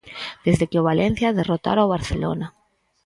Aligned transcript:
Desde 0.45 0.67
que 0.69 0.79
o 0.81 0.87
Valencia 0.89 1.35
derrotara 1.37 1.85
o 1.85 1.91
Barcelona. 1.95 2.47